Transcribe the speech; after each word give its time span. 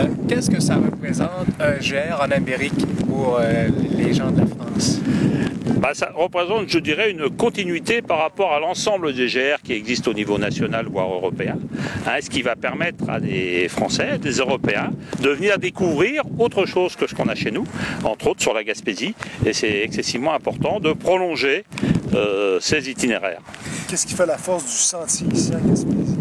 Euh, 0.00 0.06
Qu'est-ce 0.28 0.50
que 0.50 0.60
ça 0.60 0.76
représente 0.76 1.48
un 1.60 1.72
GR 1.78 2.20
en 2.20 2.30
Amérique 2.30 2.86
pour 3.06 3.38
euh, 3.40 3.68
les 3.96 4.14
gens 4.14 4.30
de 4.30 4.40
la 4.40 4.46
France? 4.46 4.98
Bah, 5.78 5.90
ça 5.94 6.10
représente, 6.14 6.68
je 6.68 6.78
dirais, 6.78 7.10
une 7.10 7.30
continuité 7.30 8.02
par 8.02 8.18
rapport 8.18 8.52
à 8.52 8.60
l'ensemble 8.60 9.14
des 9.14 9.26
GR 9.28 9.62
qui 9.62 9.72
existent 9.72 10.10
au 10.10 10.14
niveau 10.14 10.36
national, 10.38 10.86
voire 10.90 11.10
européen, 11.10 11.56
hein, 12.06 12.18
ce 12.20 12.28
qui 12.28 12.42
va 12.42 12.54
permettre 12.54 13.08
à 13.08 13.18
des 13.18 13.66
Français, 13.68 14.18
des 14.18 14.32
Européens, 14.32 14.90
de 15.22 15.30
venir 15.30 15.58
découvrir 15.58 16.22
autre 16.38 16.66
chose 16.66 16.96
que 16.96 17.06
ce 17.06 17.14
qu'on 17.14 17.28
a 17.28 17.34
chez 17.34 17.50
nous, 17.50 17.64
entre 18.04 18.28
autres 18.28 18.42
sur 18.42 18.52
la 18.52 18.62
Gaspésie, 18.62 19.14
et 19.46 19.54
c'est 19.54 19.80
excessivement 19.82 20.34
important 20.34 20.80
de 20.80 20.92
prolonger 20.92 21.64
euh, 22.14 22.58
ces 22.60 22.90
itinéraires. 22.90 23.40
Qu'est-ce 23.88 24.06
qui 24.06 24.14
fait 24.14 24.26
la 24.26 24.38
force 24.38 24.64
du 24.64 24.70
sentier 24.70 25.26
ici 25.32 25.52
à 25.54 25.66
Gaspésie? 25.66 26.16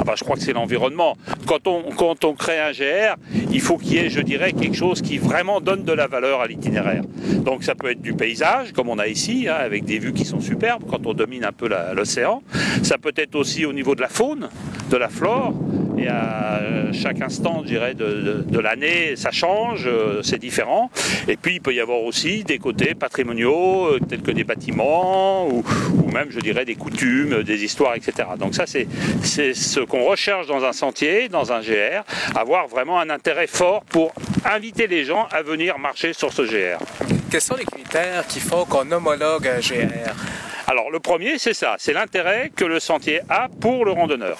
Ah 0.00 0.04
bah, 0.04 0.14
je 0.16 0.22
crois 0.22 0.36
que 0.36 0.42
c'est 0.42 0.52
l'environnement. 0.52 1.16
Quand 1.48 1.66
on, 1.66 2.34
crée 2.34 2.60
un 2.60 2.72
GR, 2.72 3.16
il 3.50 3.60
faut 3.62 3.78
qu'il 3.78 3.94
y 3.94 3.96
ait, 3.96 4.10
je 4.10 4.20
dirais, 4.20 4.52
quelque 4.52 4.76
chose 4.76 5.00
qui 5.00 5.16
vraiment 5.16 5.62
donne 5.62 5.82
de 5.82 5.92
la 5.92 6.06
valeur 6.06 6.42
à 6.42 6.46
l'itinéraire. 6.46 7.02
Donc 7.42 7.64
ça 7.64 7.74
peut 7.74 7.90
être 7.90 8.02
du 8.02 8.12
paysage, 8.12 8.72
comme 8.72 8.90
on 8.90 8.98
a 8.98 9.06
ici, 9.06 9.48
hein, 9.48 9.56
avec 9.58 9.86
des 9.86 9.98
vues 9.98 10.12
qui 10.12 10.26
sont 10.26 10.40
superbes 10.40 10.84
quand 10.86 11.06
on 11.06 11.14
domine 11.14 11.46
un 11.46 11.52
peu 11.52 11.70
l'océan. 11.94 12.42
Ça 12.82 12.98
peut 12.98 13.14
être 13.16 13.34
aussi 13.34 13.64
au 13.64 13.72
niveau 13.72 13.94
de 13.94 14.02
la 14.02 14.08
faune, 14.08 14.50
de 14.88 14.96
la 14.96 15.08
flore. 15.08 15.54
Et 15.98 16.06
à 16.08 16.60
chaque 16.92 17.20
instant, 17.20 17.62
je 17.64 17.68
dirais, 17.68 17.94
de, 17.94 18.44
de- 18.46 18.58
l'année, 18.60 19.16
ça 19.16 19.30
change, 19.32 19.84
euh, 19.86 20.20
c'est 20.22 20.38
différent. 20.38 20.90
Et 21.26 21.36
puis, 21.36 21.54
il 21.56 21.60
peut 21.60 21.74
y 21.74 21.80
avoir 21.80 22.00
aussi 22.02 22.44
des 22.44 22.58
côtés 22.58 22.94
patrimoniaux, 22.94 23.86
euh, 23.86 23.98
tels 24.08 24.22
que 24.22 24.30
des 24.30 24.44
bâtiments, 24.44 25.46
ou, 25.48 25.64
ou 26.02 26.10
même, 26.12 26.28
je 26.30 26.38
dirais, 26.40 26.64
des 26.64 26.76
coutumes, 26.76 27.42
des 27.42 27.64
histoires, 27.64 27.94
etc. 27.96 28.28
Donc 28.38 28.54
ça, 28.54 28.64
c'est 28.66 28.86
ce 29.54 29.80
qu'on 29.80 30.04
recherche 30.04 30.46
dans 30.46 30.64
un 30.64 30.72
sentier, 30.72 31.28
dans 31.28 31.52
un 31.52 31.60
GR, 31.60 32.02
avoir 32.36 32.68
vraiment 32.68 32.98
un 33.00 33.10
intérêt 33.10 33.46
fort 33.48 33.82
pour 33.84 34.12
inviter 34.44 34.86
les 34.86 35.04
gens 35.04 35.26
à 35.32 35.42
venir 35.42 35.78
marcher 35.78 36.12
sur 36.12 36.32
ce 36.32 36.42
GR. 36.42 36.78
Quels 37.30 37.40
sont 37.40 37.56
les 37.56 37.64
critères 37.64 38.26
qui 38.26 38.40
font 38.40 38.64
qu'on 38.64 38.90
homologue 38.90 39.46
un 39.48 39.58
GR? 39.60 40.14
Alors 40.70 40.90
le 40.90 41.00
premier, 41.00 41.38
c'est 41.38 41.54
ça, 41.54 41.76
c'est 41.78 41.94
l'intérêt 41.94 42.52
que 42.54 42.66
le 42.66 42.78
sentier 42.78 43.20
a 43.30 43.48
pour 43.48 43.86
le 43.86 43.92
randonneur. 43.92 44.36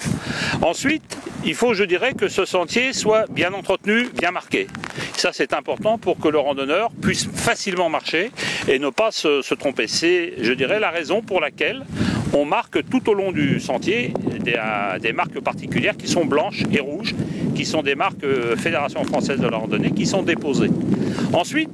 Ensuite, 0.61 1.17
il 1.43 1.55
faut, 1.55 1.73
je 1.73 1.83
dirais, 1.83 2.13
que 2.13 2.27
ce 2.27 2.45
sentier 2.45 2.93
soit 2.93 3.25
bien 3.31 3.51
entretenu, 3.51 4.09
bien 4.13 4.29
marqué. 4.29 4.67
Ça, 5.17 5.31
c'est 5.33 5.53
important 5.53 5.97
pour 5.97 6.19
que 6.19 6.27
le 6.27 6.37
randonneur 6.37 6.91
puisse 7.01 7.27
facilement 7.33 7.89
marcher 7.89 8.29
et 8.67 8.77
ne 8.77 8.91
pas 8.91 9.09
se, 9.11 9.53
tromper. 9.55 9.87
C'est, 9.87 10.33
je 10.39 10.53
dirais, 10.53 10.79
la 10.79 10.91
raison 10.91 11.23
pour 11.23 11.41
laquelle 11.41 11.83
on 12.33 12.45
marque 12.45 12.87
tout 12.87 13.09
au 13.09 13.15
long 13.15 13.31
du 13.31 13.59
sentier 13.59 14.13
des, 14.39 14.53
euh, 14.55 15.13
marques 15.13 15.39
particulières 15.39 15.97
qui 15.97 16.07
sont 16.07 16.25
blanches 16.25 16.63
et 16.71 16.79
rouges, 16.79 17.15
qui 17.55 17.65
sont 17.65 17.81
des 17.81 17.95
marques 17.95 18.23
euh, 18.23 18.55
Fédération 18.55 19.03
française 19.03 19.39
de 19.39 19.47
la 19.47 19.57
randonnée, 19.57 19.89
qui 19.91 20.05
sont 20.05 20.21
déposées. 20.21 20.69
Ensuite, 21.33 21.71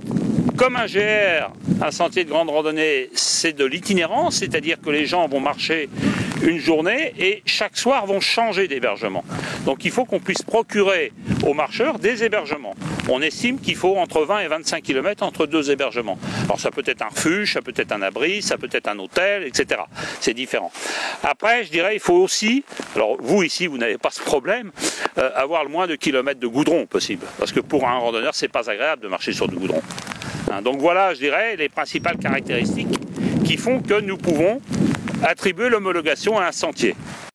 comme 0.56 0.76
un 0.76 0.86
GR, 0.86 1.52
un 1.82 1.92
sentier 1.92 2.24
de 2.24 2.30
grande 2.30 2.50
randonnée, 2.50 3.10
c'est 3.14 3.54
de 3.54 3.66
l'itinérance, 3.66 4.38
c'est-à-dire 4.38 4.80
que 4.80 4.90
les 4.90 5.06
gens 5.06 5.28
vont 5.28 5.40
marcher 5.40 5.90
une 6.44 6.60
journée 6.60 7.14
et 7.18 7.42
chaque 7.46 7.78
soir 7.78 8.06
vont 8.06 8.20
changer 8.20 8.68
d'hébergement. 8.68 9.24
Donc 9.66 9.86
il 9.86 9.92
faut 9.92 10.06
qu'on 10.06 10.20
puisse 10.20 10.42
procurer 10.42 11.12
aux 11.46 11.54
marcheurs 11.54 12.00
des 12.00 12.24
hébergements. 12.24 12.76
On 13.10 13.22
estime 13.22 13.60
qu'il 13.60 13.76
faut 13.76 13.98
entre 13.98 14.24
20 14.24 14.40
et 14.40 14.48
25 14.48 14.84
km 14.84 15.24
entre 15.24 15.46
deux 15.46 15.72
hébergements. 15.72 16.18
Alors 16.46 16.60
ça 16.60 16.72
peut 16.72 16.84
être 16.86 17.02
un 17.02 17.10
refuge, 17.10 17.54
ça 17.54 17.62
peut 17.62 17.74
être 17.76 17.92
un 17.92 18.02
abri, 18.02 18.42
ça 18.42 18.58
peut 18.58 18.70
être 18.72 18.88
un 18.88 18.98
hôtel, 19.00 19.44
etc. 19.44 19.82
C'est 20.20 20.34
différent. 20.34 20.72
Après, 21.24 21.64
je 21.64 21.72
dirais, 21.72 21.96
il 21.96 22.00
faut 22.00 22.16
aussi, 22.16 22.64
alors 22.96 23.18
vous 23.20 23.44
ici, 23.44 23.68
vous 23.68 23.78
n'avez 23.78 23.98
pas 23.98 24.12
ce 24.12 24.22
problème, 24.22 24.72
euh, 25.18 25.30
avoir 25.36 25.64
le 25.64 25.70
moins 25.70 25.88
de 25.88 25.96
kilomètres 25.96 26.40
de 26.40 26.48
goudron 26.48 26.86
possible. 26.86 27.26
Parce 27.40 27.52
que 27.52 27.60
pour 27.60 27.88
un 27.88 27.98
randonneur, 27.98 28.34
c'est 28.36 28.48
pas 28.48 28.70
agréable 28.70 29.02
de 29.02 29.08
marcher 29.08 29.34
sur 29.34 29.48
du 29.48 29.56
goudron. 29.56 29.82
Hein, 30.56 30.62
donc 30.62 30.80
voilà, 30.80 31.14
je 31.14 31.20
dirais, 31.20 31.56
les 31.58 31.70
principales 31.70 32.18
caractéristiques 32.18 33.00
qui 33.44 33.58
font 33.58 33.82
que 33.82 34.00
nous 34.00 34.18
pouvons 34.18 34.62
attribuer 35.24 35.70
l'homologation 35.70 36.38
à 36.40 36.46
un 36.46 36.52
sentier. 36.52 36.96